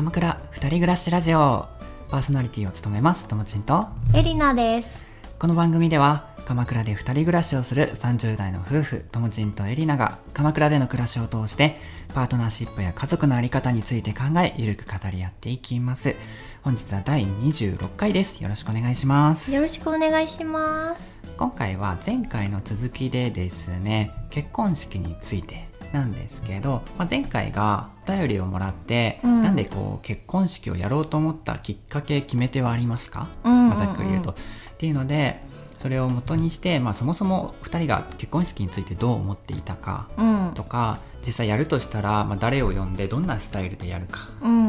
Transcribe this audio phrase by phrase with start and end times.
[0.00, 1.66] 鎌倉二人暮らしラジオ。
[2.08, 3.28] パーソナリティを務めます。
[3.28, 3.84] ともちんと。
[4.14, 4.98] エリナです。
[5.38, 11.76] この番組では鎌倉で二人暮らしをする30代の夫婦ともちんとエリナが鎌倉での暮らしを通して
[12.14, 16.16] パートナーシップや家族のあり方について考えゆるく語り合っていきます。
[16.62, 18.42] 本日は第26回です。
[18.42, 19.54] よろしくお願いします。
[19.54, 21.14] よろしくお願いします。
[21.36, 34.30] 今回は前回の続きでですね結婚式についてなんですけど、まあ、前回がお便りをもらって、うんなんでこう結婚式をやろうと思ったきっかけ決め手はありますか、うんうんうんまあざっくり言うと。
[34.30, 34.34] っ
[34.78, 35.40] ていうので
[35.80, 40.52] それを元にして、まあ、そもそも2人が結婚式についてどう思っていたかうん。
[40.54, 44.68] とか実際やるとしたら、まあ、誰を呼んでどんなスタイルでやるか、うん。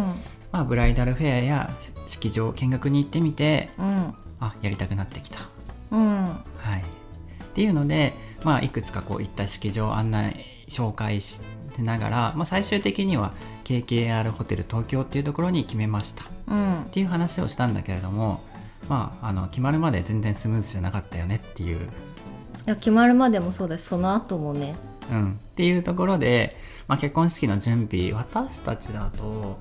[0.51, 1.69] まあ、ブライダルフェアや
[2.07, 4.13] 式場見学に行ってみてうん。
[4.39, 5.39] あやりたくなってきた
[5.91, 6.25] うん。
[6.25, 6.33] は
[6.77, 8.13] い、っていうので、
[8.43, 11.39] まあ、いくつかこういった式場案内紹介し
[11.79, 13.33] ながら、まあ、最終的には
[13.63, 16.23] KKR ホテル東京っていうところに決めました。
[16.23, 16.85] っうん。
[16.91, 18.41] ていう話をしたんだけれども、
[18.89, 21.79] まあ、あの決まるまで全然スムーズじゃなかったよねっていう、い
[22.65, 24.75] や決まるまでもそうだしその後もね。
[25.11, 26.55] うん、っていうところで、
[26.87, 29.59] まあ、結婚式の準備私たちだと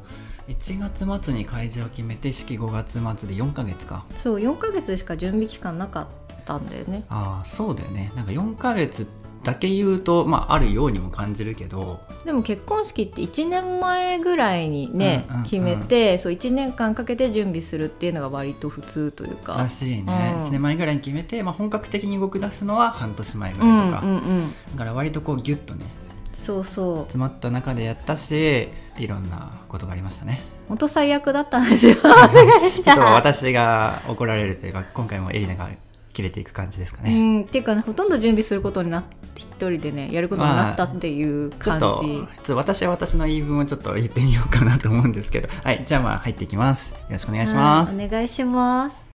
[0.49, 4.05] 1月末に会場を決めて式5月末で4ヶ月か。
[4.19, 6.07] そう4ヶ月しか準備期間なかっ
[6.45, 7.05] たんだよね。
[7.09, 8.13] ああそうだよね。
[8.17, 9.07] なんか4ヶ月
[9.43, 12.01] だけ言うと、まあ、あるようにも感じるけど。
[12.25, 15.49] でも結婚式って1年前ぐらいにね、うんうんうん。
[15.49, 20.43] 決めてそう1年間かけて準備するっていうのが割と普通というらかしいね、うん。
[20.45, 25.87] 1年前ぐらいに決めて、まあ、本格的に動き出すのは半年前ぐうんらいとか、うんうんだから割とこうギュッとね
[26.33, 26.99] そうそう。
[27.01, 30.43] 詰まった中でやったしいろんなことがありましたね。
[30.69, 31.97] 本当最悪だったんですよ。
[32.01, 35.69] ちょっと私が怒られるというか今回もエリナが
[36.13, 37.43] 切れていく感じですかうね、ん。
[37.43, 45.49] っていうかねほとんど準備することになって一人でねやることになったっていう感じ、ちょっとちょっと私は私の言い分をちょっと言ってみようかなと思うんですけど。
[45.65, 46.93] はいじゃあまあ入っていきます。
[46.93, 49.09] よろしくお願いします、はいお願いします。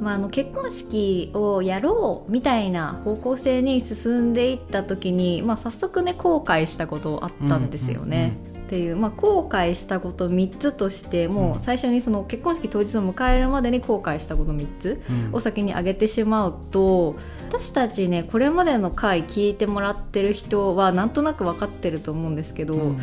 [0.00, 8.49] まあ、あの結婚式をやろうみたいな方向性に進んでいった時に、まあ、早速ね後悔したことあったんですよね。
[8.70, 15.34] っていう、まあ、後悔したこと3つとしてもう最初にその結婚式当日を迎えるまでに後悔したこと3つうん。
[15.34, 17.16] を先に挙げてしまうと
[17.48, 23.00] 私たちねこれまでの回聞いてもらってる人はなんとなく分かってると思うんですけど、うん。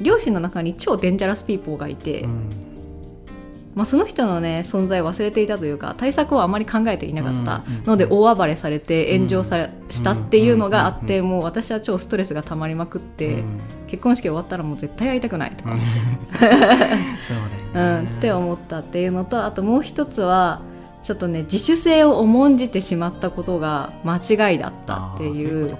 [0.00, 2.50] 両親の中に超デンジャラスピーポーがいて、うん。
[3.74, 15.72] まあ、その人のね存在を忘れていたというか対策をあまり考えていなかったうんうんので大暴れされて炎上され、したっていうのがあっうてもう私は超ストレスが溜まりまくって、うん結婚式終わったらもう絶対会いたくないとか。
[15.72, 15.80] うん。
[16.38, 16.48] そう
[17.74, 20.60] だうん、よね、って思ったっていうのとあともう一つは
[21.02, 25.76] ちょっとね自主性を重んじてしまったことが間違いだったっていう。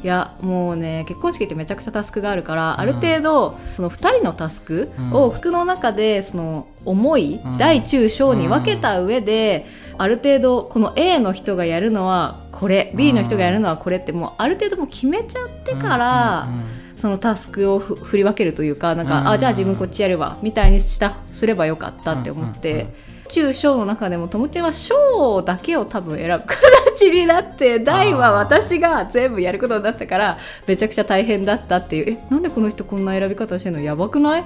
[0.00, 2.80] いやもうね結婚式ってめちゃくちゃタスクがあるから、ん。
[2.80, 7.58] ある程度その2人のタスクを服の中でその重い、うん。
[7.58, 9.66] 大中小に分けた上で、
[9.98, 19.28] ある程度この A の人がやるのはこれ B の人がやるのはこれってもうある程度もう決めちゃってから、うんうんうんそのタスクをふ振り分けるというかなんか、うん。
[19.28, 22.86] あじゃあ自分こっちやるわみたいにしたすればよかったって思って、
[23.28, 26.44] 中小の中でもともちんは小だけを多分選ぶ。
[26.46, 32.18] 形になって大は私が全部やることになったからめちゃくちゃ大変だったっていう。
[32.18, 33.82] えなんでこの人こんな選び方してるの？
[33.82, 34.44] やばくない？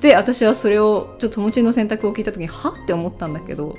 [0.00, 2.70] で私はそれをちょっとともちんの選択を聞いた時には？
[2.70, 3.76] って思ったんだけど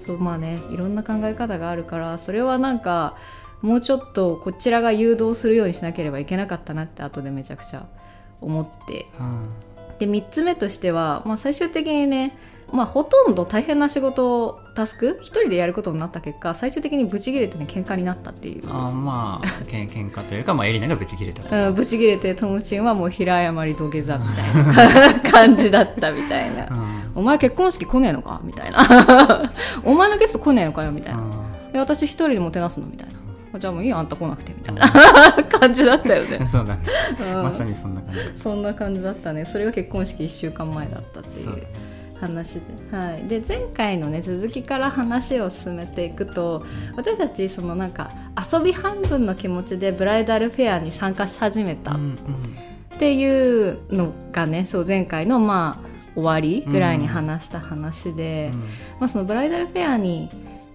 [0.00, 3.16] そうまあねいろんな考え方があるからそれはなんか
[3.62, 7.86] もうちょっとこちらが誘導するようにしなければいけなかったなって後でめちゃくちゃ
[8.40, 9.06] 思って。
[9.18, 9.48] うん
[9.98, 12.36] で3つ目としては、まあ、最終的にね、
[12.72, 18.64] まあ、ほとんど大変な仕事をタスク一人でやることになった結果最終的にブチギレてね喧嘩になったっていう。
[18.68, 21.70] あーまあけん 喧嘩というか、まあ、エリナがブチ切れたとう。
[21.70, 26.68] ん、ブチギレてともちんはもう平謝り土下座みたいな感じだったみたいな。
[26.68, 26.96] うん。
[27.14, 29.50] お前結婚式来ねえのかみたいな。
[29.84, 31.22] お前のゲスト来ねえのかよみたいな。
[31.72, 33.14] え私一人でもてなすのみたいな。
[33.14, 33.15] あ
[33.58, 34.90] じゃあもういいよあんた来なくてみたいな。
[35.58, 36.80] 感じだったよね、 そうだね、
[37.34, 37.42] うん。
[37.42, 38.20] まさにそんな感じ。
[38.40, 39.44] そんな感じだったね。
[39.44, 41.62] それが結婚式1週間前だったっていそうう
[42.20, 42.60] 話
[42.90, 46.64] で,、はい、で前回のね続きから話を進めていくと
[46.96, 48.10] 私たちそのなんか
[48.52, 52.98] 遊び半分の気持ちでブライダルフェアに参加し始めたっうんうん。
[52.98, 58.60] ていうのがねそう前回のまあ終わりぐらいに話した話で、うん。
[58.60, 58.66] ま
[59.00, 60.30] あ、そのブライダルフェアに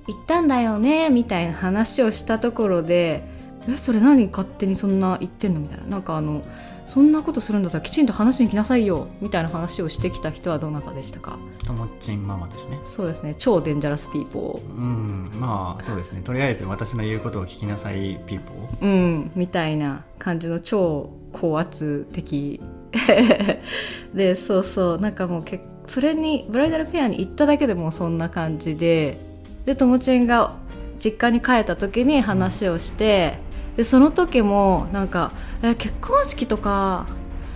[0.07, 3.23] 行ったんだよねみたいな話をしたところで
[3.67, 5.85] えそれ何勝手にそんな言ってんのみたいな。
[5.85, 6.41] なんかあの
[6.87, 11.37] そんなことするんだったらきちんと話に来なさいよみたいな話をしてきた人はどなたでしたか？
[11.65, 12.79] ともちんママですね。
[12.83, 13.35] そうですね。
[13.37, 16.21] 超デンジャラスピーポうんまあそうですね。
[16.21, 18.79] とりあえず私の言うことを聞きなさいピーポー。
[18.81, 22.59] ーうんみたいな感じの超高圧的。
[24.13, 24.99] でそうそう。
[24.99, 29.17] なんかもうけそれにブライダルフェアに行っただけでもうそんな感じで
[29.65, 30.53] でともちんが
[30.99, 33.37] 実家に帰った時に話をして、
[33.75, 35.31] でその時もなんか
[35.63, 37.07] え結婚式とか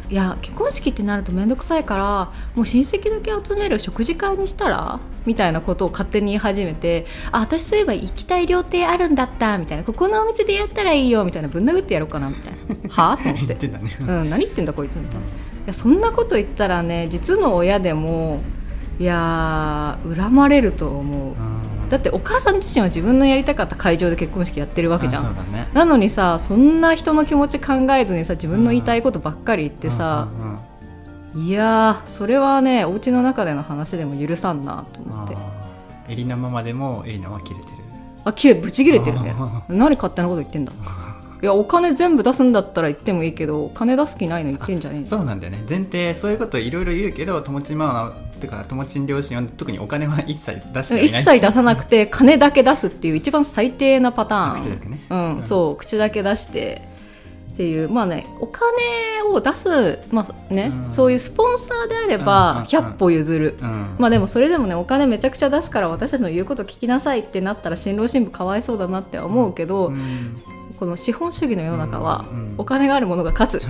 [0.10, 12.94] いや結婚式ってなると面倒くさいからもう親戚だけ集める食事会にしたらみたいなことを勝手に言い始めてあ私そういえば行きたい料亭あるんだったみたいなここのお店でやったらいいよみたいなぶん殴ってやろうかなみたいな。
[12.94, 13.14] は？
[13.14, 13.80] あと思っ言ってね。
[14.00, 15.22] うん、何言ってんだこいつみたいな。
[15.22, 15.30] い
[15.66, 18.42] やそんなこと言ったらね実の親でも
[19.00, 21.34] いやー恨まれると思う。
[21.34, 25.36] うんだってお母さん自身は自分のやりたかった会場で結婚式やってるわけじゃん。
[25.36, 25.68] だね。
[25.74, 30.60] なのにさそんな人の気持ち考えずにさ自分の言いたいことばっかり言ってさ、うんうん
[31.36, 31.48] うん。
[31.48, 35.36] いやーそれはねお家の中での話でも許さんなと思って。
[36.08, 37.78] エリナママでもエリナは切れてる。
[38.24, 39.34] あ切れブチ切れてるね。
[39.38, 40.72] あ 何勝手なこと言ってんだ。
[41.42, 45.64] いやお金全部出すんだったら言ってもいいけど金出す気ないの言ってんじゃねえよそうなんだよね。
[45.70, 51.22] 前提そういうこといろいろ言うけど友達ママとか友達両親は特にお金は一切出してはいない。
[51.22, 54.56] 一切出さなくて金だけ出すっていう一番最低なパターン。
[54.56, 55.06] 口だけね。
[55.10, 56.82] うん、そう口だけ出して
[57.54, 57.90] っていう。
[57.90, 58.64] まあねお金
[59.30, 60.86] を出す、まあねうん。
[60.86, 62.66] そういうスポンサーであれうんうんばうん。
[62.66, 63.96] 100歩譲る、うん。
[63.98, 70.36] まあでもそれでもねお金めちゃくちゃ出すから私たちの言うこと聞きなさいってなったら新郎新婦かわいそうだなって思うけど、うん
[70.80, 72.56] この資本主義の世の中はうんうん。
[72.58, 73.62] お金があるものが勝つ。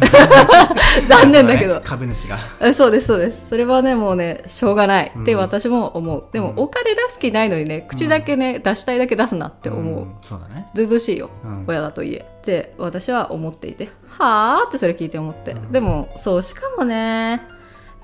[1.08, 1.82] 残念だけど。
[1.86, 2.38] 株主が。
[2.62, 3.50] えそうですそうです。
[3.50, 5.40] それはねもうねしょうがないってうん。
[5.40, 6.60] 私も思う、でもうん。
[6.60, 10.16] お金出す気ないのにね口だけね、出したいだけ出すなって思う、ん。
[10.22, 10.68] そうだね。
[10.74, 11.66] ずうずうしいよ、うん。
[11.68, 12.26] 親だといえ。
[12.40, 15.72] って私は思っていてはあってそれ聞いて思って、うん。
[15.72, 17.42] でもそうしかもね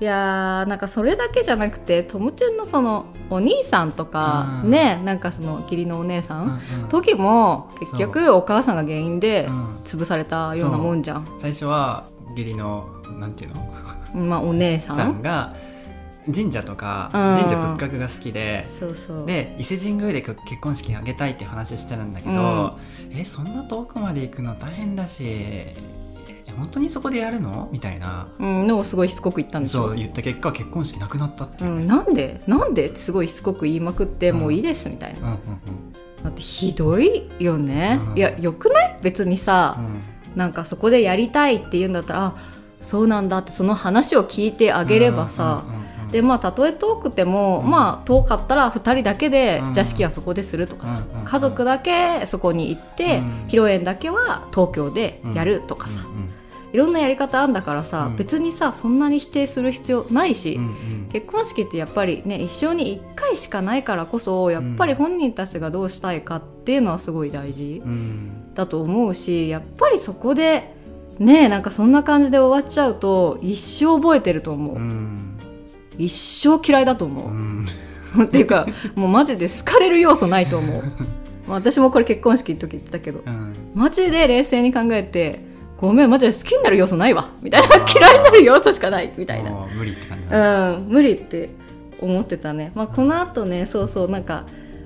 [0.02, 4.70] いやーなんかそれだけじゃなくてともちんのそのお兄さんとか、うん。
[4.72, 6.88] ねなんかその義理のお姉さん、うんうん。
[6.88, 9.76] 時も結局お母さんが原因でうん。
[9.84, 12.88] 潰されたようなもんじゃん、最初は義理の
[13.20, 13.72] なんていうの？
[14.26, 14.96] まあお姉さん？
[14.96, 15.54] さんが
[16.26, 17.40] 神社とかうん。
[17.40, 19.26] 神社仏閣が好きでそうそう。
[19.26, 22.76] で伊勢神宮で結婚式あげたいって話してたんだけど、
[23.12, 25.76] えそんな遠くまで行くの大変だしえ
[26.56, 27.68] 本当にそこでやるの？
[27.72, 28.28] みたいな。
[28.38, 29.88] うん、のをすごいしつこく言ったんでしょ。
[29.88, 31.70] そう言った結果結婚式なくなったっていう。
[31.70, 32.40] ね、うん、なんで？
[32.46, 34.38] なんでってすごいしつこく言いまくって、うん。
[34.38, 35.20] もういいですみたいな。
[35.20, 35.38] うんうん
[36.22, 38.16] だってひどいよね、うん。
[38.16, 38.98] いやよくない？
[39.02, 39.84] 別にさ、うん。
[39.86, 40.00] うん
[40.36, 42.36] なんかそこでやりたいって言うんだったらあ
[42.80, 47.70] そうなんだってその話を聞いてあげればさ、うんうんうんうんでまあたとえ遠くても、うん。
[47.70, 49.72] まあ遠かったら2人だけで、うん。
[49.72, 53.46] じゃあ式はそこでするとかさ、うんうん家族だけそこに行って、うん。
[53.46, 56.30] 披露宴だけは東京でやるとかさ、うん
[56.72, 58.16] いろんなやり方あんだからさ、うん。
[58.16, 61.08] 別にさそんなに否定する必要ないし、うんうん。
[61.12, 68.54] 結婚式ってやっぱりね一生に1回しかないからこそやっぱり本人たちがどうしたいかっていうのはすごい大事うん。
[68.54, 70.74] だと思うしやっぱりそこで
[71.18, 75.38] ねなんかそんな感じで終わっちゃうと一生覚えてると思う、うん。
[75.98, 77.08] 一生嫌いだとう。
[77.08, 77.66] 思ん。
[78.16, 80.82] う、っていうかもうマジで好かれる要素ないと思う。
[81.46, 83.20] まあ私もこれ結婚式の時言ってたけど。
[83.26, 83.54] うん。
[83.74, 85.40] マジで冷静に考えて
[85.88, 87.30] ごめんマジで好きになる要素ないわ。
[87.42, 87.76] みたいな。
[87.76, 89.50] 嫌いになる要素しかないみたいな。
[89.50, 90.76] 無理って感じだね。
[90.76, 91.50] うん、無理って
[92.00, 94.44] 思ってたね、まあ、このあとねそうそうなんか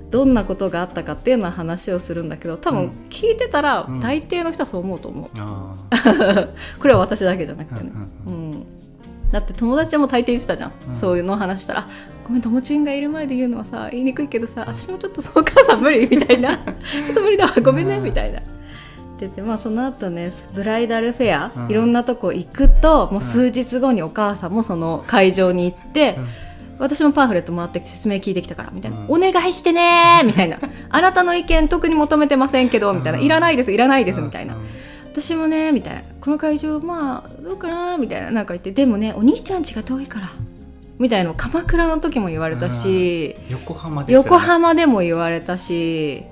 [0.09, 2.89] どんなことがあったかっていうのは話をするんだけど多分うん。
[3.09, 3.99] 聞いてたらうん。
[3.99, 5.75] 大抵の人はそう思うと思う、あ
[6.79, 7.91] これは私だけじゃなくあてね、
[8.25, 8.65] ううんん。
[9.31, 10.95] だって友達も大抵言ってたじゃん、うん。
[10.95, 11.87] そういうの話したらあ
[12.25, 16.57] ごめん友達がいる前で言うのはさ言いにくいけどさ私もちょっとそうお母さん無理みたいな。
[17.05, 18.03] ちょっと無理だわごめんねうん。
[18.03, 18.41] みたいな。
[19.17, 21.71] っててまあその後ねブライダルフェア、うん。
[21.71, 26.27] いろんなとこ行くともう数日後にお母さんもその会場に行って、うん。
[26.79, 29.05] 私もパンフレットもらって説明聞いてきたからみたいな、うん。
[29.09, 30.59] お願いしてねーみたいな。
[30.89, 33.25] あなたの意見特に求めてませんけどみたいな、うん。
[33.25, 34.67] いらないですいらないですみたいな、うん。
[35.11, 36.03] 私もねみたいな。
[36.21, 38.29] この会場まあどうかなみたいな。
[38.31, 38.71] なんか言って。
[38.71, 40.29] でもねお兄ちゃん家が遠いから
[40.99, 41.29] みたいな。
[41.31, 46.23] の鎌倉の時も言われたし、横浜ですら横浜でも言われたし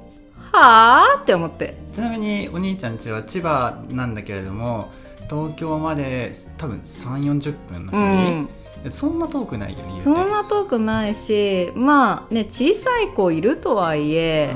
[0.52, 4.92] はあって思ってちなみにお兄ちゃん家は千葉なんだけれども
[5.30, 8.50] 東京まで多分3 4 0分の距う離、ん。
[8.92, 14.54] そんな遠くないよねそんな遠くないしまあね小さい子いるとはいえ、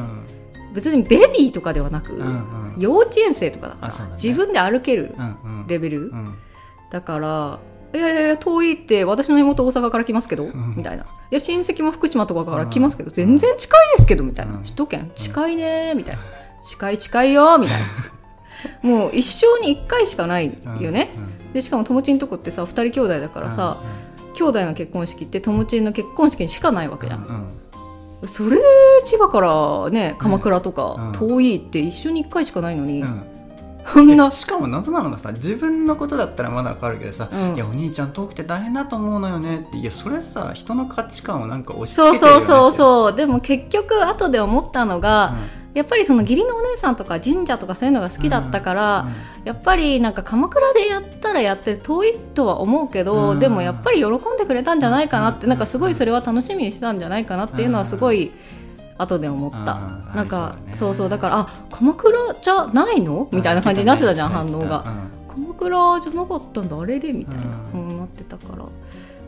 [0.73, 2.63] 別にベビーとかではなく、うんうん。
[2.63, 4.11] うん幼稚園生とかだからね。
[4.21, 5.67] 自分で歩けるうんうん。
[5.67, 6.35] レベル、うん。
[6.91, 7.59] だから
[7.93, 10.73] 「いやいやいや遠いって私の妹大阪から来ますけど」ん。
[10.77, 14.53] みたいな「いや親戚も福島とかから来ますけど、全然近いですけど」みたいな。
[14.53, 16.21] うん「首都圏近いね」みたいな
[16.63, 17.85] 「近い近いよ」みたいな。
[18.83, 23.77] もう一生に一回しかないよね、うんでしかも友達のとこってさ2人兄弟だからさ、
[24.35, 27.47] 兄弟の結婚式って友達の結婚式にしかないわけじゃん、うん
[28.21, 28.27] うん。
[28.27, 28.57] それ
[29.03, 30.75] 千葉からね鎌倉とうん。
[30.75, 33.23] か遠いって一緒に1回しかないのに、うん。
[33.83, 34.27] そんな。
[34.27, 37.55] えしかも謎なのがさ自分のことだったらまだわかるけどさ、うん。
[37.55, 43.15] いやお兄ちゃん遠くて大変だと思うのよねっていやそれさ人の価値観をなんか押し付そうけてるよねそうそうう、そう。
[43.15, 45.33] でも結局後で思ったのが、
[45.73, 49.07] やっぱりその義理のお姉さんとか神社とかそういうのが好きだったから、
[49.45, 53.39] やっぱりなんか鎌倉でやったらやって遠いとは思うけど、うん。
[53.39, 55.49] でもやっぱり喜んでくれたんじゃないかなって、うん。
[55.49, 58.31] なんかすごいそれは楽しみにしてたんじゃないかなっていうのはすごい
[58.97, 63.29] 後で思った、うんなんかそうだねそうそうだからあ鎌倉じゃないの？
[63.31, 64.83] みたいな感じになってたじゃん、反応が、
[65.29, 66.99] 鎌倉じゃなかったんだあれ？
[66.99, 68.65] れみたいな、ううんなってたから。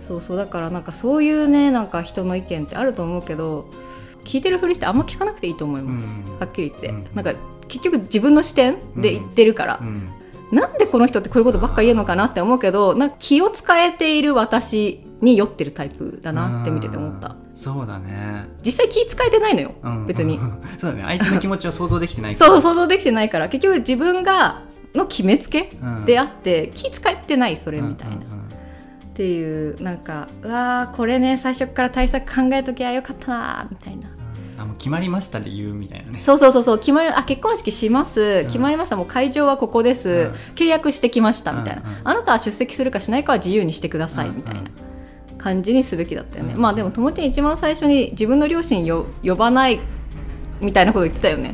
[0.07, 3.69] そうそうだからなんかそういうねなんか人の意見ってあると思うけど
[4.23, 6.39] 聞いてるふりしてあんま聞かなくていいと思います、うん。
[6.39, 7.07] はっきり言って、うん。
[7.15, 7.33] なんか
[7.67, 10.09] 結局自分の視点で言ってるから、うん。
[10.51, 17.29] なんでこの人ってこういうことばっか言うのかなって思うけどなんか気を使えている私に酔ってるタイプだなって見てて思った。
[17.29, 19.75] うんそうだね、実際気使えてないのよ。
[19.83, 20.07] うん。
[20.07, 20.39] 別に。
[20.79, 21.03] そうだね。
[21.03, 22.51] 相手の気持ちを想像できてないから。
[22.53, 23.49] そう想像できてないから。
[23.49, 24.63] 結局自分が
[24.95, 26.05] の決めつけうん。
[26.05, 28.39] であって気使えてないそれみたいな、うんうんうん。
[28.41, 34.09] っていうなんかうわーこれね最初から対策考えときゃよかったなみたいな
[34.81, 36.21] 決まりましたで言うみたいなね。
[36.21, 36.79] そうそうそうそう。
[36.79, 38.45] 決まりあ結婚式します、ん。
[38.47, 38.95] 決まりました。
[38.95, 40.33] もう会場はここです、うん。
[40.55, 44.61] 契約してきましたみたいな、うんうんあなたは出席するかしないかは自由にしてくださいみたいな
[45.37, 49.79] 感じにすべきだったよね、うんまあでも友達に一番最初に自分の両親よ呼ばない
[50.59, 51.53] みたいなこと言ってたよね。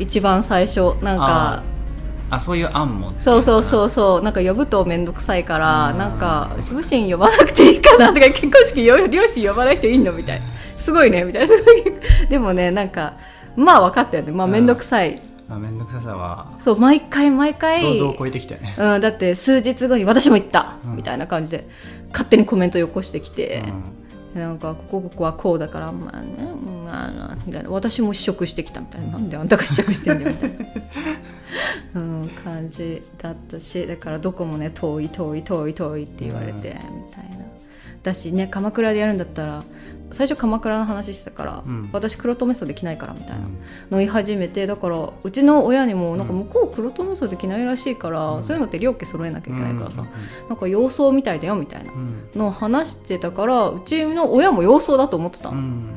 [0.00, 1.62] 一番最初なんか。
[2.32, 4.22] あそういう案もそうそうそうそう。
[4.22, 5.98] なんか呼ぶと面倒くさいからうん。
[5.98, 10.46] なんか両親呼ばなくていいかなとか結婚式よ両親呼ばない人いいのみたいな
[10.80, 11.54] すごいねみたいな。
[12.28, 13.16] でもねなんか
[13.56, 14.32] まあ分かったよね。
[14.32, 14.52] まあうん。
[14.52, 15.20] 面倒くさい。
[15.48, 16.52] まあ面倒くささは。
[16.58, 17.80] そう毎回毎回。
[17.80, 20.96] 想像を超えてきたよね、うん、だって数日後に私も行った、うん。
[20.96, 21.68] みたいな感じで
[22.10, 23.62] 勝手にコメントよこしてきて、
[24.34, 24.40] うん。
[24.40, 26.28] なんかここここはこうだからまあね
[26.86, 27.70] まあなみたいな。
[27.70, 29.08] 私も試食してきたみたいな。
[29.08, 30.50] なんであんたが試食してんだよみたい
[31.94, 37.39] な、うん、感じだったしだからどこもね遠い遠い遠い遠いって言われて、みたいな
[38.02, 39.62] だしね鎌倉でやるんだったら
[40.12, 41.88] 最初鎌倉の話してたから、うん。
[41.92, 43.52] 私黒留め袖できないからみたいな、うん。
[43.92, 48.42] の言い始めてだからうちの親にもなんか向こう黒留め袖着ないらしいから、うん。
[48.42, 52.28] そういうのって両家揃えなきゃいけないからさ、うんなんか洋装みたいだよみたいなうん。
[52.34, 55.94] のを話してたからうちの親も洋装だと思ってたの、うん。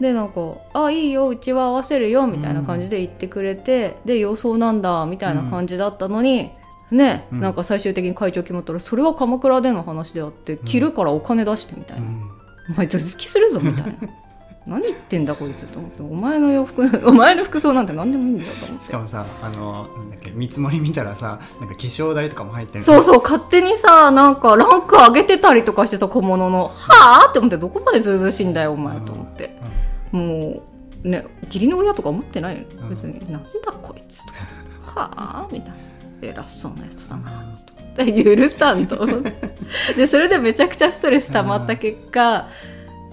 [0.00, 6.50] でなんか「あいいようちは合わせるよ」みたいな感じで言ってくれて、で洋装なんだみたいな感じだったのに、
[6.92, 7.40] ね、うん。
[7.40, 12.06] なんか最終的に会長決まったらそれは鎌倉での話であって着るからお金出してみたいな。
[12.06, 12.30] うん。
[12.70, 13.92] お前続きするぞみたいな。
[14.64, 16.02] 何言ってんだこいつと思って。
[16.02, 18.84] お前の洋服 お前の服装なんて何でもいいんだよと思って。
[18.84, 26.70] しかもさあのなんだっけ見積もり見たらさなんか化粧代とかも入ってるそうそう勝手にさなんかランク上げてたりとかしてさ小物の。
[26.72, 29.56] はあって思ってどこまでずうずうしいんだよお前と思って。
[30.12, 30.62] も
[31.04, 32.64] うね義理の親とか思ってないよ。
[32.82, 32.88] うん。
[32.88, 34.32] 別に、なんだこいつと。
[34.92, 35.76] かはあみたいな
[36.28, 37.30] 偉そうなやつだな
[37.66, 38.36] と思って。
[38.36, 39.32] 許さんと思って。
[39.96, 42.48] でそれでめちゃくちゃストレス溜まった結果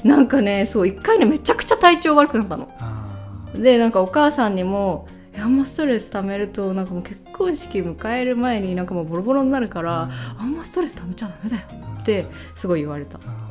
[0.04, 2.70] なんかねそう一回ねめちゃくちゃ体調悪くなったの。
[2.80, 12.26] あでなんかお母さんにも「あんまストレス溜めるとなんかもう結婚式迎える前になんかもうボロボロになるから、あんまストレス溜めちゃダメだよ」ーって
[12.56, 13.18] すごい言われた。
[13.18, 13.50] あ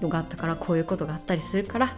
[0.00, 1.90] のがあったからこういうことがあったりするから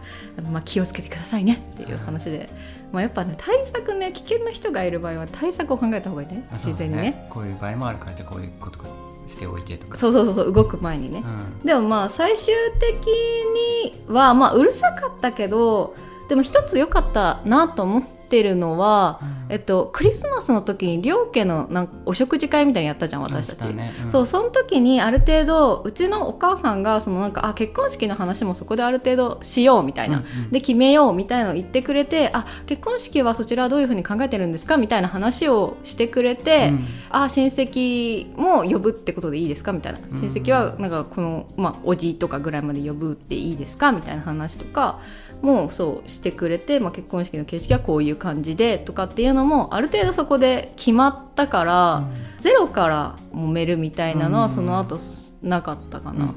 [0.51, 2.49] まあ、気をつけてくださいねっていう話で、
[2.91, 6.45] まあ、やっぱね対策ね危険な人がいる場合は対策を考えた方がいいね。
[6.53, 7.27] 自然にね。
[7.29, 8.79] こういう場合もあるからじゃあこういうこと
[9.27, 9.97] しておいてとか。
[9.97, 11.23] そうそうそうそう動く前にね。
[11.25, 11.65] う、ん。
[11.65, 15.95] でもまあ最終的にはまあうるさかったけど
[16.27, 19.19] でも一つ良かったなと思ってるのは、
[19.49, 23.91] えっと、クリスマスの時に両家のなんかお食事会みたいにやったじゃん私たち、ね。
[24.05, 24.09] ん。
[24.11, 30.51] そうその時にある程度うちのお母さんがそのなんかあ結婚式の話もそこである程度しようみたいな、うんうん。
[30.51, 36.85] で決めようみたいなのを言ってくれてあ結婚式はそちらはどういうふうに考えてるんですかみたいな話をしてくれて、うん。
[37.09, 39.99] あ親戚も呼ぶってことでいいですかみたいな。
[40.11, 44.99] 親戚はなんかこの、まあ、おじとかぐらいまで呼ぶっていいですかみたいな話とか
[45.41, 52.03] もそうしてくれて、まあ、結婚式の形式はこういう感じでとかっていうのもある程度そこで決まったから、
[52.39, 54.41] ゼロから揉めるみたいなのうん。
[54.43, 54.99] はその後
[55.41, 56.29] なかったかうんうなん。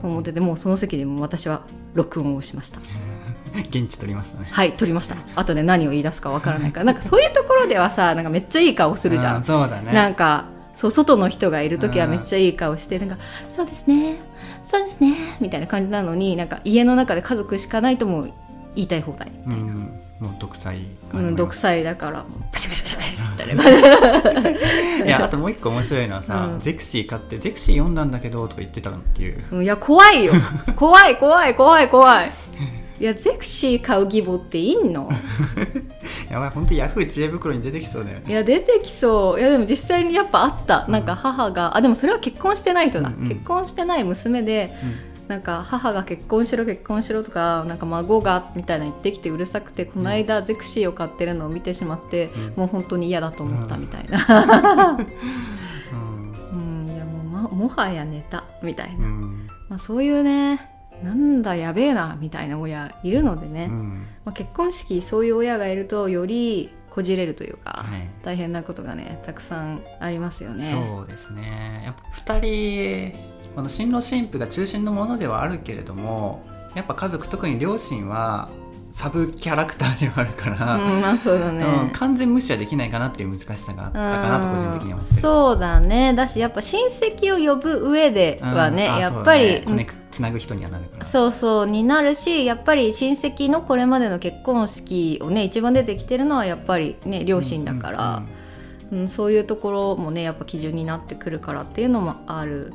[0.00, 1.62] と思っててもうその席でもう私は
[1.94, 2.78] 録音をしました。
[2.80, 2.82] う
[3.58, 4.48] ん現地取りましたね。
[4.50, 5.16] はい撮りました。
[5.36, 9.92] あとで何を言い出すかわからないからなんかそういうところではさなんかめっちゃいい顔するじゃうんそうだね。
[9.92, 13.16] なんかそう外の人がいる時はめっちゃいい顔してなんか
[13.50, 14.16] 「そうですね
[14.62, 18.28] そうですね」みたいな感じなのになんか家の中で家族しかないとも
[18.74, 20.78] 言いたい放題うんもう独裁
[21.14, 26.60] うん、独裁だからもうパシパシパシパシみたいないやあともう一個面白いのはさ、うん。
[26.60, 29.44] ゼクシー買ってゼクシー読んだんだけどとか言ってたっていう。
[29.52, 30.32] うんいや怖いよ。
[30.76, 32.30] 怖い怖い怖い怖い。
[33.00, 35.08] いやゼクシー買う義母っていんの？
[36.30, 38.24] やばい本当ヤフー知恵袋に出てきそうだよね。
[38.28, 39.40] いや出てきそう。
[39.40, 40.84] いやでも実際にやっぱあった。
[40.88, 43.28] なんか母があでもそれは結婚してない人だ、うんうん。
[43.28, 44.74] 結婚してない娘で
[45.28, 52.54] なんか母が結婚しろ結婚しろとかなんか孫がみたいな言ってきてうるさくてこの間ゼクシーを買ってるのを見てしまって、うん。
[52.56, 54.96] もう本当に嫌だと思ったみたいな、
[55.92, 56.32] うん。
[56.52, 59.48] うん、いやもう、ま、もはやネタみたいな、うん。
[59.68, 60.60] まあ、そういうね
[61.04, 64.06] なんだやべえなみたいな親いるのでね、うん。
[64.24, 68.08] まあ、結婚式そういう親がいるとよりこじれるというか、はい。
[68.22, 70.72] 大変なことがねたくさんありますよね。
[70.72, 71.82] そうですね。
[71.84, 76.44] やっぱ2人この新郎新婦が中心のものではあるけれども
[76.76, 78.50] やっぱ家族特に両親は
[78.92, 81.64] サブキャラクターではあるから、うん、まあそうだね。
[81.64, 86.14] うん完全無視はできないかなっていう難しさがあったかなと個人的にはそうだね。
[86.14, 89.88] だしやっぱ親戚を呼ぶ上ではね、うんあやっぱりね。
[90.12, 91.04] つなぐ人にはなるから。
[91.04, 98.22] そうそうになるしやっぱり親戚のこれまでの結婚式をね一番出てきてるのはやっぱりね両親だから、
[98.92, 102.72] うんそういうところもねやっぱ基準になってくるからっていうのもある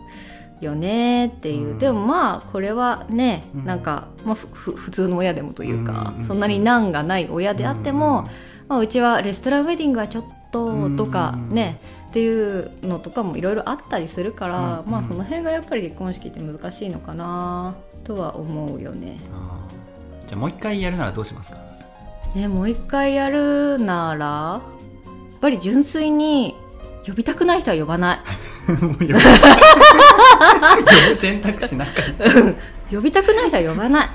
[0.62, 1.78] よねっていう、うん。
[1.78, 3.66] でもまあこれはね、うん。
[3.66, 8.30] なんか、まあ、ふふ普通の親でもというか、うんそんなに難がない親であっても、
[8.68, 11.80] まあ、うちはレストランウェディングはちょっととかうんね、
[12.10, 19.18] っていうのとかもいろいろあったりするから、うんまあその辺がやっぱり結婚式って難しいのかなとは思うよね。
[20.28, 21.58] じゃあもう一回やるならどうしますか？
[22.36, 24.62] ねもう一回やるならや
[25.38, 26.56] っぱり純粋に
[27.06, 28.20] 呼びたくない人は呼ばない。
[31.18, 32.30] 選択肢なかった。
[32.96, 34.10] 呼びたくない人は呼ばない。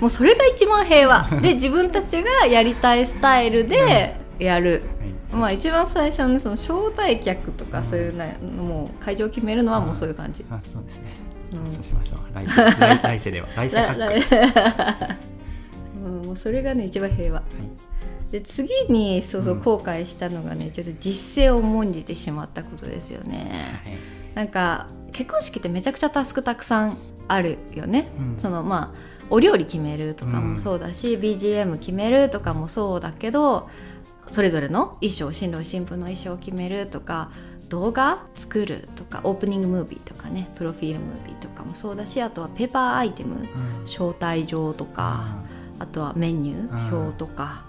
[0.00, 1.28] もうそれが一番平和。
[1.40, 4.82] で自分たちがやりたいスタイルでやる、
[5.30, 5.40] はい。
[5.40, 11.12] まあ一番最初のねその招待客とかそういうねもう会場を決めるのはもうそういう感じ、あそうですね、
[11.52, 11.72] うん。
[11.72, 12.18] そうしましょう。
[12.34, 13.46] 来世 来来世では。
[13.54, 15.16] 来世らかっこいいら
[16.04, 17.42] うんもうそれがね一番平和
[18.30, 19.60] で次にそうそううん。
[19.60, 23.50] 後悔したのがね、ちょっと実践を重んじてしまったことですよね。
[23.84, 23.94] はい。
[24.34, 26.96] なんか結婚式ってめちゃくちゃタスクたくさん
[27.28, 28.34] あるよね、うん。
[28.38, 33.70] そのまあお料理決めるとかもそうだし、BGM 決めるとかもそうだけど
[34.30, 37.30] それぞれの衣装新郎新婦の衣装を決めるとか
[37.68, 43.84] 動画作るとかオープニングムービーとかねプロフィールムービーとかもそうだしあとはペーパーアイテムうん。
[43.84, 45.26] 招待状とか、
[45.78, 46.98] あとはメニューうん。
[46.98, 47.63] 表とか、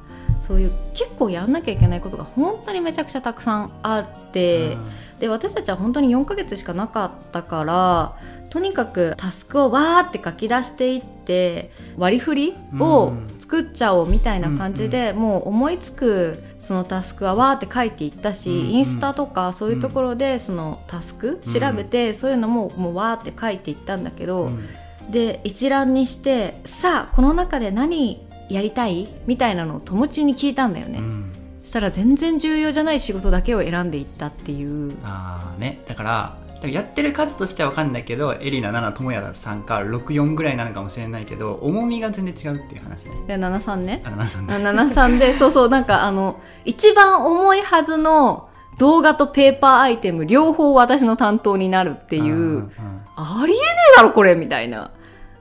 [0.45, 4.77] そういう結構やんなきゃいけないことが本当にめちゃくちゃたくさんあって、
[5.19, 8.17] で私たちは本当に4ヶ月しかなかったから
[8.49, 18.69] とにかくタスクをわーって書き出していって割り振りを作っちゃおうみたいな感じで、もう思いつくそのタスクはわーって書いていったし、うんうん。
[18.71, 24.67] インスタとかそういうところでそのタスク調べて、そういうのももうわーって書いていったんだけど、うん。
[25.11, 31.33] で一覧にしてさあこの中で何やりたいみたいなのを友達に聞いたんだよね、うん。
[31.63, 34.95] そしたら全然重要じゃない仕事だけを選んでいったっていう。
[35.03, 35.81] ああね。
[35.87, 43.11] だからやってる数としては分かんないけどエリナ7智也さんか64ぐらいなのかもしれないけど重みが全然違うっていう話ね。
[43.27, 44.01] で73ね。
[44.03, 52.71] あ7さんあ73で そうそうなんかあの一番重いはずの動画とペーパーアイテム両方私の担当になるっていう、んん。
[53.15, 53.61] ありえね
[53.93, 54.91] えだろこれみたいな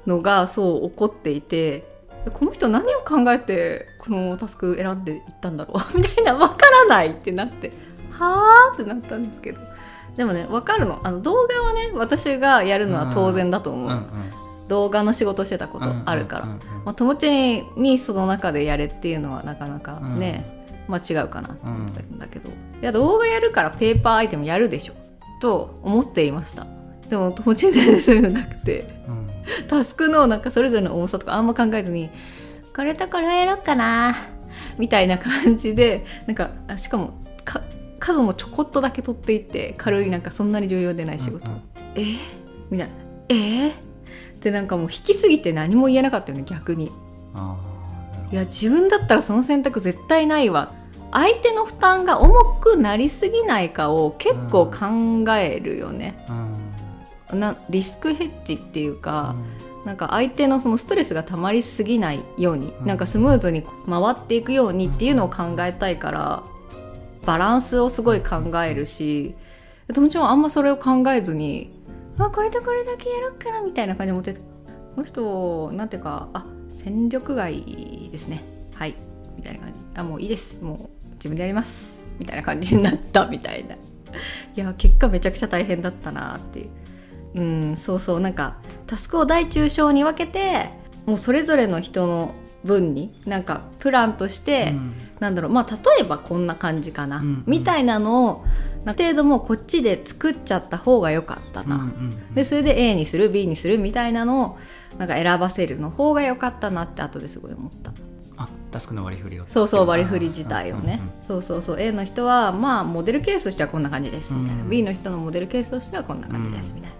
[0.06, 1.93] のがそう起こっていて
[2.32, 5.78] この人何を考えてこのタスク選んでいったんだろう？
[5.96, 7.72] みたいなわからないってなって
[8.10, 9.60] はあってなったんですけど。
[10.16, 11.00] でもねわかるの。
[11.02, 14.04] あの動画はね私がやるのは当然だと思う、うんうん。
[14.68, 16.60] 動画の仕事してたことあるから、うんうんうん。
[16.84, 24.94] まあ、友達にその中でやれっていうのはなかなかね、まあ違うかなと思ってたんだけど、いや動画やるからペーパーアイテムやるでしょ。
[25.40, 26.66] と思っていました。
[27.08, 29.04] でも友達全然そういうのなくて。
[29.08, 29.23] うん
[29.68, 32.11] タスクのなんかそれぞれの重さとかあんま考えずに
[32.74, 34.16] これとこれやろうかな
[34.78, 37.62] みたいな感じでなんかあしかもか
[37.98, 41.62] 数もちょこっとだけ取っていって軽いなんかそんなに重要でない仕事、うんうん。
[41.94, 42.00] え？
[42.00, 42.16] ー
[42.70, 42.94] みたいな。
[43.28, 43.35] え？
[43.35, 43.74] ーっ
[44.40, 46.92] てなんかもう引きすぎて何も言えなかったよね逆に。
[47.35, 47.57] あ
[48.33, 50.72] いや自分だったらその選択絶対ないわ。
[51.12, 56.63] 相手の負担が重くなりすぎないかを結構考えるよね、ーうん
[57.34, 59.34] なリスクヘッジっていうか、
[59.84, 62.86] なんか相手のそのストレスが溜まりすぎないように、うん。
[62.86, 66.42] なんかスムーズに回っていくようにっていうのを考えたいから
[67.26, 69.34] バランスをすごい考えるし
[69.92, 71.70] 友達もあんまそれを考えずに
[72.18, 74.40] あこれとこれだけやろうかなみたいな感じで持ってて
[74.94, 78.42] この人なんていうかあ戦力外ですね。
[78.74, 78.94] はい。
[79.36, 79.74] みたいな感じ。
[79.94, 80.62] あもういいです。
[80.62, 82.10] もう自分でやります。
[82.18, 83.74] みたいな感じになったみたいな。
[83.74, 83.78] い
[84.54, 86.68] や結果めちゃくちゃ大変だったなっていう
[87.34, 90.70] うんそうそうなんかタスクを大中小に分けて
[91.06, 94.94] もうそれぞれの人の分になんかプランとして、うん。
[95.20, 97.44] なんだろうまあ例えばこんな感じかな、うんうん。
[97.46, 98.44] みたいなのを
[98.84, 104.58] な程度もうこっちで作っちゃった方が良かったな、うんうんでそれで A にする B にするみたいなのを
[104.98, 107.92] なんか選ばせるの方が良かったなって後ですごい思った。
[108.36, 109.44] あタスクの割り振りを。
[109.46, 111.24] そうそう割り振り自体をね、うんうんうん。
[111.26, 111.80] そうそうそう。
[111.80, 114.70] A の人はまあモデルケースとしてはこんな感じですみたいな、うん。
[114.70, 116.76] B の人のモデルケースとしてはこんな感じですうん。
[116.76, 116.96] みたいな、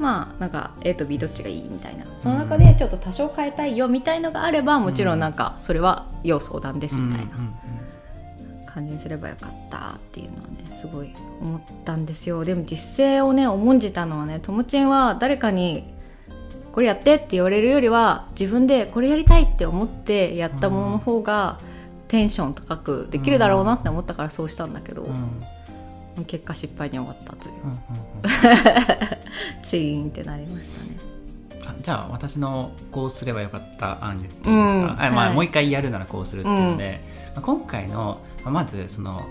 [0.00, 2.06] まあなんか A と B どっちがいいみたいな。
[2.16, 7.32] その中でちょっと多少変えたいよみたいのがあればもちろんなんかそれは要相談ですみたいな
[8.66, 12.46] 感じにすればよかったっていうのはねすごい思ったんですよ。
[12.46, 15.84] でも実践をね重んじたのはねともちんは誰かに
[16.72, 21.58] これやってって言われるよりは自分でこれやりたいって思ってやったものの方が
[22.08, 25.42] テンション高くできるだろうなって思ったからそうしたんだけど、うんうん
[26.24, 27.78] 結果失敗に終わったという、うんうん
[29.62, 30.98] チーンってなりましたね。
[31.66, 35.34] あじゃあ私のこうすればよかった案言っていいですか、あまあうんはい。
[35.34, 37.00] もう一回やるならこうするっていうので、
[37.34, 39.22] まあ、今回のまあまずその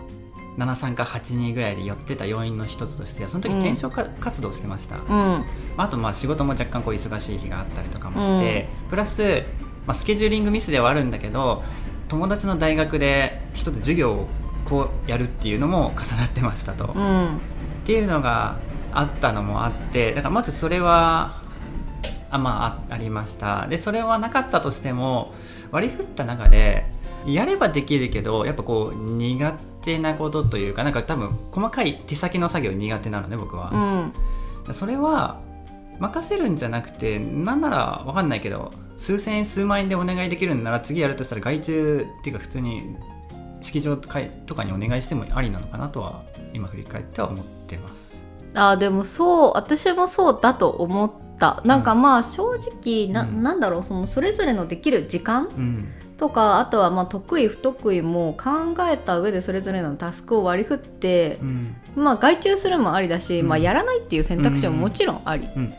[0.58, 5.04] 73か82ぐらいで寄ってた要因の一つとしてはその時うん転職か活動してました、うん。
[5.06, 5.46] ま
[5.78, 9.44] あ、あとまあ仕事も若干こう忙しい日があったりとかもして、プラス、
[9.88, 11.64] まあ、スケジューリングミスではあるんだけど
[12.10, 14.28] 友達の大学で一つ授業を
[14.70, 17.40] こうやるっていうのも重なってましたと、っうん。
[17.86, 18.58] ていうのが
[18.94, 21.42] あったのもあってだからまずそれは
[22.32, 23.68] あまああありました。
[23.68, 25.34] でそれはなかったとしても
[25.72, 26.86] 割り振った中で
[27.26, 34.14] やればできるけどやっぱこう苦手なことというかなんか多分細かい手先の作業苦手なのね僕は。
[34.68, 34.74] うん。
[34.74, 35.42] それは
[36.00, 42.96] 任せるんじゃなくてなんならわかんないけど数千円数万円でお願いできるんなら次やるとしたら外注っていうか普通に
[43.62, 44.20] 式場とか
[44.64, 48.18] にお願いしてもありなのかなとは今振り返っては思ってます。
[48.54, 51.62] あーでもそう私もそうだと思った。
[51.66, 53.44] なんかまあ正直な,、うん。
[53.44, 55.88] なんだろうそのそれぞれのできる時間うん。
[56.18, 61.76] とかあとはまあ得意不得意も考えた上でそれぞれのタスクを割り振ってう、ん。
[61.96, 63.48] まあ外注するもありだし、うん。
[63.48, 65.74] まあやらないっていう選択肢ももちろんあり、うん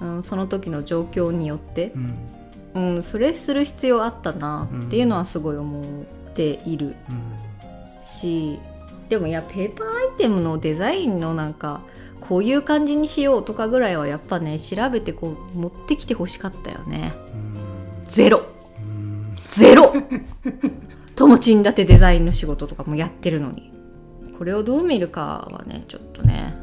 [0.00, 0.22] うん。
[0.22, 1.92] その時の状況によって。
[2.74, 3.02] うん。
[3.02, 6.96] それする必要あったなっていうのはすごい思っている。
[7.08, 8.04] うん。
[8.04, 8.58] し
[9.08, 11.80] でもいやペーパーアイテムのデザインのなんか
[12.20, 17.12] こういう感じにしようとかぐらいはやっぱね調べてこう持ってきてほしかったよね。
[18.06, 18.46] ゼロ。
[18.78, 19.36] うん。
[19.48, 19.94] ゼロ。
[21.14, 23.72] ともちんだってデザインの仕事とかもやってるのに。
[24.36, 26.56] これをどう見るかはねちょっとね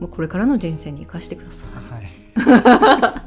[0.00, 1.70] もうこれからの人生に生かしてください。
[1.92, 3.20] はい。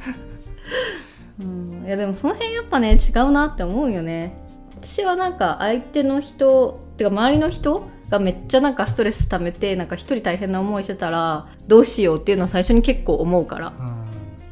[1.43, 1.85] うん。
[1.85, 4.42] いやでもその辺やっぱね違うなって思うよね
[4.83, 13.67] 私はなんか相手の人てか周りの人がめっちゃなんかストレス溜めてなんか一人大変な思いしてたらどうしようっていうのは最初に結構思うから。
[13.67, 14.03] うん。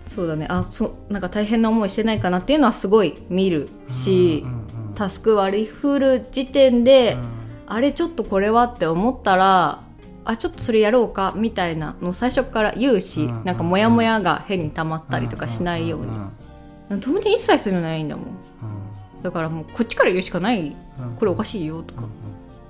[0.07, 0.47] そうだね。
[0.49, 4.61] あそなんか大変な思いしてないかなっていうのはすごい見るし、うんうん
[4.93, 7.29] タスク割り振る時点で、うん。
[7.67, 9.83] あれちょっとこれはって思ったら
[10.25, 16.09] あちょっとそれやろうかみたいなのを最初から言うし、うんなんかモヤモヤが変に溜まったりとかしないように、ん
[16.93, 18.25] んん友達に一切そういうのないんだもん
[19.21, 21.15] だからもうこっちから言うしかないうん。
[21.17, 22.05] これおかしいよとか、い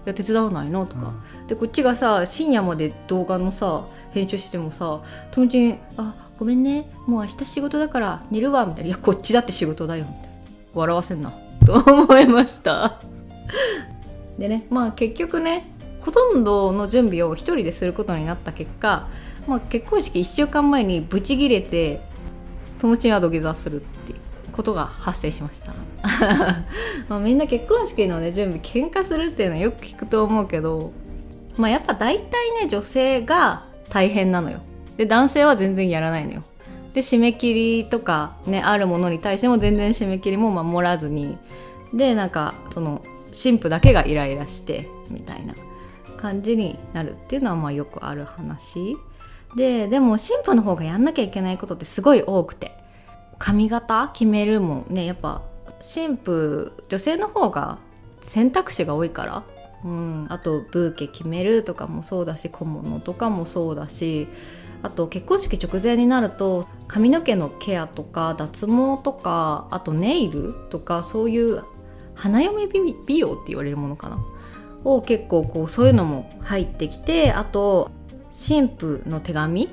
[0.06, 1.48] や手伝わないのとか、うん。
[1.48, 6.90] でこっちがさ深夜まで動画のさ編集してもさ友達に「あごめんね。
[7.08, 10.28] もう明日仕事だから寝るわ」みたいな「いやこっちだって仕事だよ」みたいな。
[10.74, 11.34] 笑わせんな。
[11.66, 13.00] と思いました。
[14.38, 19.08] でねまあ結局ねほとんどの準備を一人ですることになった結果、
[19.48, 22.02] まあ、結婚式1週間前にブチギレて
[22.80, 24.20] 友達は土下座するっていう
[24.52, 25.74] ことが発生しました
[27.08, 30.94] まあみんな結婚式のね準備喧嘩するっていうのはよく聞くと思うけど
[31.58, 34.60] まあやっぱ大体ね女性が大変なのよ。
[34.98, 36.44] で男性は全然やらないのよ。
[36.94, 41.38] で締め切りとかねあるものに対しても全然締め切りも守らずに。
[41.94, 45.54] でなんかその神父だけがイライラしてみたいな
[46.18, 48.98] 感じになるっていうのはまあよくある話。
[49.56, 52.82] ででも神父の方がやんなきゃいけないことってすごい多くて。
[53.42, 55.42] 髪型決めるもねやっぱ
[55.82, 57.80] 神父女性の方が
[58.22, 59.44] 選択肢が多いから、
[59.84, 64.28] うん、あとブーケ決めるとかもそうだし小物とかもそうだし。
[64.84, 71.64] あと結婚式直前になると髪の毛のケアとか脱毛とかあとネイルとかそういう
[72.16, 74.20] 花嫁美容って言われるものかな。
[74.84, 77.92] を結構こうそういうのも入ってきてあと
[78.32, 79.70] 神父の手紙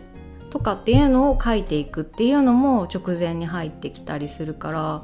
[0.51, 5.03] とかっていうのを書いていくっていうのも直前に入ってきたりするから。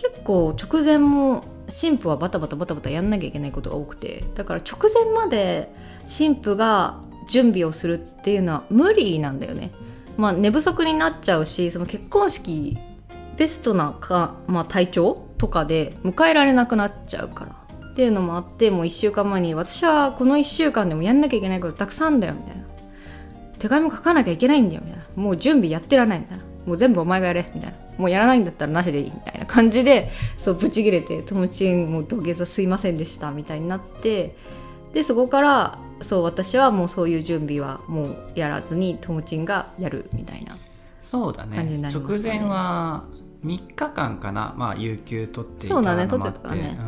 [0.00, 5.70] 結構直前も神父はバタバタバタバタやんなきゃいけないことが多くてだから直前まで
[6.08, 9.70] 神父が準備をするっていうのは無理なんだよね。
[10.16, 12.78] まあ、寝不足になっちゃうしその結婚式
[13.36, 17.60] ベストなか、まあ、体調とかで迎えられなくなっちゃうから。
[17.90, 22.64] っていうのもあってもう1週間前に私はこの1週間でもやんなきゃいけないことたくさんだよみたいな。
[23.58, 25.22] 手紙も書かなきゃいけないんだよみたいな。
[25.22, 26.44] もう準備やってらないみたいな。
[26.66, 27.79] もう全部お前がやれみたいな。
[28.00, 34.34] もうやらないんだったらなしでいいみたいな感じでそうブチギレて友達もう土下座すいませんでしたみたいになって
[34.94, 40.56] でそこからそう私はもうそういう準備はもうやらずにともちんがやるみたいな
[41.02, 41.56] そうだね。
[41.56, 42.40] 感じになりま直したね。
[42.40, 43.04] 前は
[43.44, 44.54] 3日間かな。
[44.56, 46.78] まあ有給取ってそうだね取ってたからね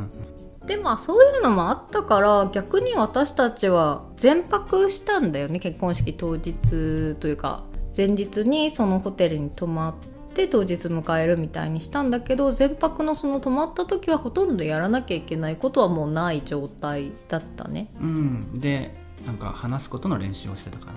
[0.62, 0.66] うん。
[0.66, 7.64] でまあそういうのもあったから逆に私たちは全泊したんだよね結婚式当日というか。
[7.94, 10.11] 前日にそのホテルに泊まって
[10.48, 17.88] 当日迎えるみたいにしたんだけど全泊のその泊まった時はほとんどやらなきゃいけないことはもうない状態だったね。
[18.00, 18.94] うん、で
[19.26, 20.94] なんか話すことの練習をしてたかな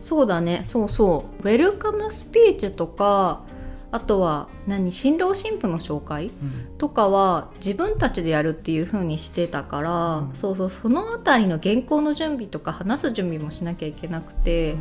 [0.00, 0.62] そうだね。
[0.64, 1.42] そうそう。
[1.42, 3.42] ウェルカムスピーチとか
[3.90, 6.78] あとは何新郎新婦の紹介うん。
[6.78, 10.34] とかは自分たちでやるっていう風にしてたから、うん。
[10.34, 10.70] そうそう。
[10.70, 14.76] そのあたりの原稿の準備とか話す準備もしなきゃいけなくて、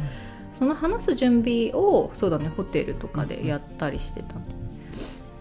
[0.58, 4.42] その話す準備をそうだねホテルとかでやったりしてたね、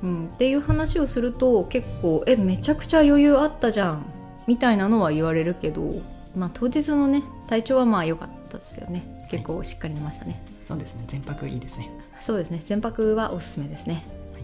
[0.03, 4.05] うん、っていう話をすると結構「えめちゃくちゃ余裕あったじゃん」
[4.47, 6.03] みたいなのは言われるけど、
[6.37, 9.27] まあ、当日のね体調はまあ良かったですよね。
[9.31, 11.05] 結構しっかり寝ましたね、そうですね。
[11.09, 11.91] 全泊いいですね。
[12.21, 12.61] そうですね。
[12.63, 14.43] 全泊はおすすめですね、はい。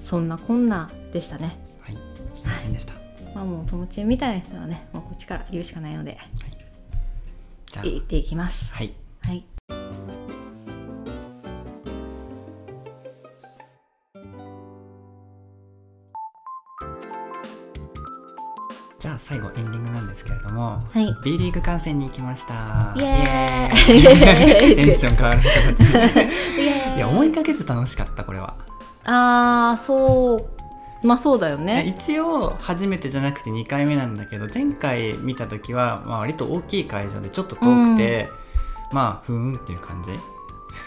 [0.00, 1.56] そんなこんなでしたね。
[1.82, 1.98] はい。
[2.34, 2.94] すいませんでした、
[3.34, 6.18] まあもう友達みたいな人はね、まあ、こっちから言うしかないので。
[7.70, 7.84] じゃあ。
[7.84, 8.72] 言っていきます。
[8.72, 8.94] はい。
[9.22, 9.44] はい
[20.94, 21.12] はい。
[21.24, 22.94] B リーグ観戦に行きました。
[22.96, 24.84] イエーイ。
[24.84, 26.96] テンション変わる人たちイエーイ。
[26.98, 28.54] いや思いかけず楽しかったこれは。
[29.02, 30.46] ああそう。
[31.04, 31.82] まあそうだよね。
[31.98, 38.28] 一応初めてじゃなくて2回目なんだけど前回見た時は、まあ、割と大きい会場でちょっと遠くて、
[38.92, 40.12] まあふーんっていう感じ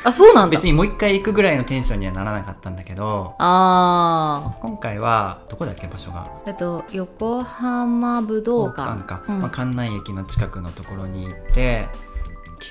[0.03, 0.57] あそうなんだ。
[0.57, 6.29] 別にもう一回行くぐらいのテンションにはならなかったんだけどああ今回はどこだっけ場所が？
[6.45, 9.03] えっと横浜武道館。
[9.03, 9.39] か、うん。
[9.39, 11.87] まあ、関内駅の近くのところに行って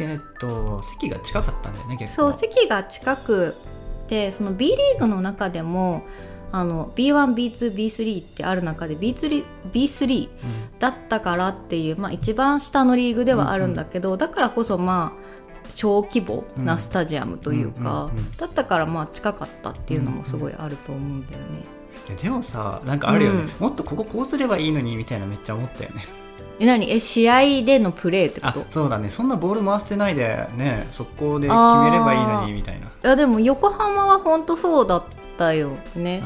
[0.01, 3.55] えっと席が近かったんだよね結そう構席が近く
[4.09, 6.05] てその B リーグの中でも
[6.53, 10.79] あの B1B2B3 ってある中で B3, B3 うん。
[10.79, 15.21] だったからっていう、まあ、一番下のリーグではあるんだけど、だからこそまあ
[15.75, 21.65] 小規模なスタジアムというか、うんうんうんだったからまあ近かったっていうのもすごいあると思うんだよね。
[22.23, 23.51] でもさなんかあるよね、うん。
[23.67, 26.05] もっとこここうすればいいのにみたいなめっちゃ思ったよね。
[26.59, 26.91] え何？
[26.91, 29.11] え試合でのプレーってこあとそうだね。
[29.11, 32.87] そんなボール回してないでね速攻で決めればいいのにみたいな。
[32.87, 35.05] いやでも横浜は本当そうだっ
[35.37, 36.23] たよね。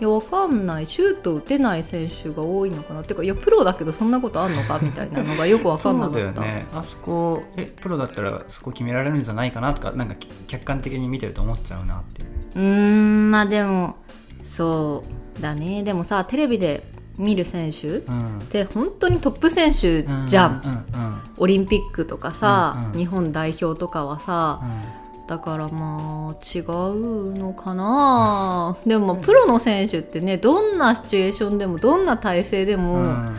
[0.00, 0.86] いやわかんない。
[0.86, 3.02] シュート打てない選手が多いのかな。
[3.02, 6.18] っていうかいやプロだけどそんなことあんのかみたいなのがよくわかんなかった。
[6.18, 6.66] そうだよね。
[6.74, 10.16] あそこえプロだったらそこ決められるんじゃないかなとかなんか
[10.48, 12.28] 客観的に見てると思っちゃうなっていう。
[12.56, 13.96] うーんまあでも
[14.44, 15.04] そ
[15.38, 15.82] うだね。
[15.84, 16.82] でもさテレビで
[17.16, 18.40] 見る選手っうん。
[18.50, 21.18] て本当にトップ選手じゃん、うんうん。
[21.36, 22.98] オリンピックとかさ、うんうん。
[22.98, 28.76] 日本代表とかはさうんだからまあ違うのかな。
[28.86, 33.36] でもまあプロの選手ってねどんなシチュエーションでもどんな体勢でうもん。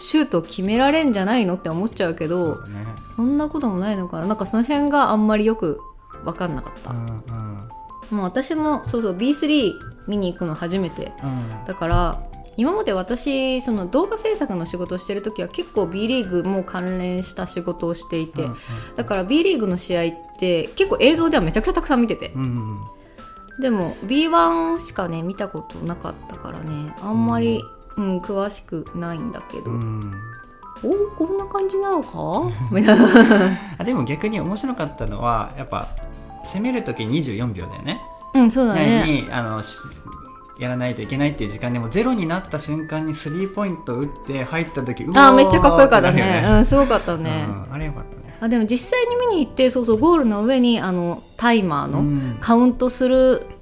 [0.00, 2.86] シュート決められんじゃないのって思っちゃうけそどね。
[3.16, 4.26] そんなこともないのかな。
[4.26, 5.80] なんかその辺があんまりよく
[6.24, 7.06] 分かんなかった、うん
[8.10, 8.16] うん。
[8.16, 9.72] もう私もそうそう B3
[10.06, 11.12] 見に行くの初めて。
[11.22, 11.64] うん。
[11.66, 12.22] だから
[12.58, 18.56] 今まで私その動画制作の仕事をしてる時は結構 B リーグも関連した仕事をしていて、うん
[18.96, 22.32] だから B リーグの試合って結構映像ではめちゃくちゃたくさん見てて。
[22.34, 23.60] うんうんうん。
[23.62, 27.62] でも B1 しかね見たことなかったからねあんまり、
[27.96, 28.18] うん。
[28.18, 30.12] 詳しくないんだけど、うん。
[30.82, 32.50] おこんな感じなのか？
[33.84, 35.88] でも逆に面白かったのはやっぱ
[36.44, 38.00] 攻める時24秒だよね。
[38.34, 39.04] うんそうだね。
[39.06, 39.76] にあのし
[40.58, 48.36] やらないといけないっていう時間でもゼロになった瞬間にスリーポイント打って入った時うわーあーめっちゃかっこよかったてなるよねうんすごかったね、うんあれよかったね。
[48.40, 52.38] あでも実際に見に行ってそうそうゴールの上にあのタイマーの、うん。
[52.40, 53.57] カウントするね、うん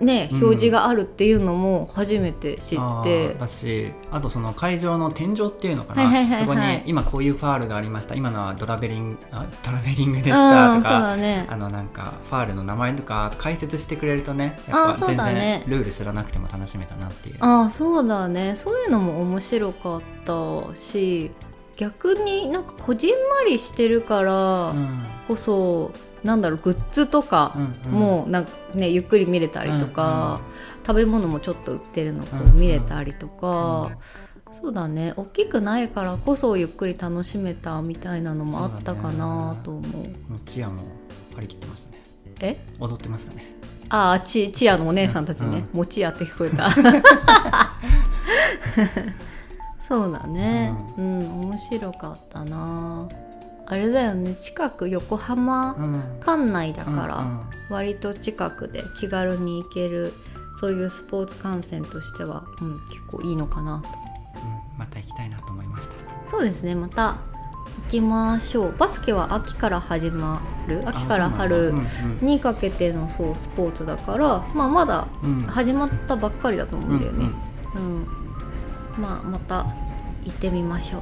[0.00, 3.34] 表示があるっていうのも初めて知あって。
[3.34, 6.40] ー、だしあとその会場の天井っていうのかな、はいはいはいはい。
[6.40, 8.14] そこに今こういうファールがありました。
[8.14, 11.46] 今のはドラベリングあドラベリングでしたとか、だね。
[11.48, 15.64] あのなんかファールの名前とか解説してくれるとねやっぱ全然だね。
[15.66, 17.36] ルール知らなくても楽しめたなっていう。
[17.40, 18.54] ああそうだね。
[18.54, 21.30] そういうのも面白かったし
[21.76, 25.04] 逆になんかこじんまりしてるからうん。
[25.30, 25.92] こそ、
[26.24, 27.98] なんだろうグッズとかうんうん。
[27.98, 30.40] もなんか、ね、ゆっくり見れたりとか、
[30.86, 32.60] 食べ物もちょっと売ってるのこうんううん。
[32.60, 33.92] 見れたりとか、
[34.52, 35.14] そうだね。
[35.16, 39.92] 大きくないからこそゆっくり楽しめたみたいなのもあったかなと思う。
[40.30, 40.82] もうチアも
[41.34, 42.02] 張り切ってましたね。
[42.40, 42.58] え？
[42.78, 43.54] 踊ってましたね。
[43.88, 46.70] ああチチアのお姉さんたちね、うもちやって聞こえた。
[49.86, 50.72] そうだね。
[50.96, 53.08] うん、面白かったな
[53.70, 54.34] あれだよね。
[54.34, 56.02] 近く横浜うん。
[56.18, 57.24] 館内だから、
[57.70, 60.12] 割と近くで気軽に行ける
[60.56, 63.80] そういうスポーツ観戦としては、うん、結構いいのかな。
[63.80, 65.94] とうんまた行きたいなと思いました。
[66.26, 66.74] そうですね。
[66.74, 67.18] また
[67.84, 68.76] 行きましょう。
[68.76, 70.82] バスケは秋から始まる？
[70.86, 71.72] 秋からあ春
[72.20, 75.06] にかけてのそうスポーツだから、まあ、まだ
[75.46, 77.30] 始まったばっかりだと思うんだよね、
[77.76, 78.06] うんうんうん。
[79.00, 79.66] まあまた
[80.24, 81.00] 行ってみましょう。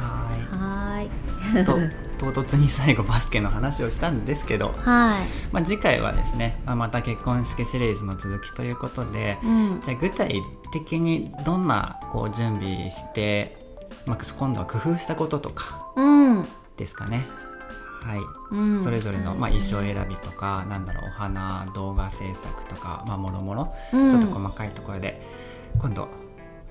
[0.00, 1.08] はい。
[1.54, 1.64] ーい。
[1.64, 1.76] と
[2.18, 5.20] 唐突に最後バスケの話をしたんですけど、はい。
[5.52, 9.80] まあ、次回はですね、まあ、また結婚式シリーズの続きということでうん。
[9.82, 13.56] じゃあ具体的にどんなこう準備して、
[14.06, 16.02] まあ、今度は工夫したこととかう
[16.40, 16.48] ん。
[16.76, 17.26] ですかね。
[18.02, 18.20] はい、
[18.52, 18.84] うん。
[18.84, 24.10] それぞれの、まあ、衣装選びとかなんだろうお花動画制作とか、まあ、もろもろうん。
[24.10, 25.20] ちょっと細かいところで、
[25.78, 26.08] 今度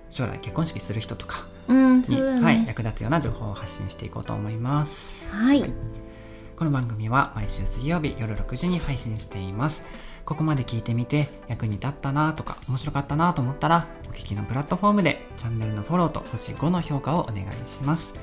[0.10, 5.26] 将来結婚式する人とかうんに、そうだはい、ね役立つような情報を発信していこうと思います。
[5.30, 5.74] はい、はい
[6.56, 9.84] この番組は毎週水曜日夜6時に配信しています。
[10.24, 18.14] ここまで聞いてみて役に立ったなとか面白かったなと思ったらお聞きのプラットフォームでチャンネルのフォローと星5の評価をお願いします。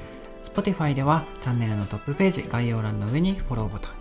[0.45, 3.93] Spotify ではチャンネルのトップページ概要欄の上にフォローボタン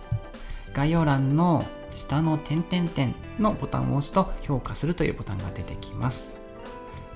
[0.72, 1.64] 概要欄の
[1.94, 6.41] 下の点々点のボタンを押すと評価するというボタンが出てきます。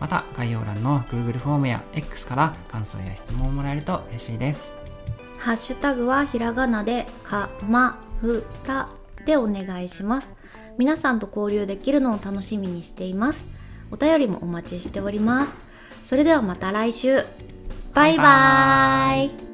[0.01, 4.77] また概要欄の Google フォームや X から感想や質問をもらえると嬉しいです。
[5.39, 8.89] ハッシュタグはひらがなでかまふた
[9.25, 10.35] でお願いします。
[10.79, 13.47] 皆さんと交流できるのを楽しみにしています。
[13.91, 15.53] お便りもお待ちしております。
[16.05, 17.17] それではまた来週。
[17.95, 19.46] バイババイバイ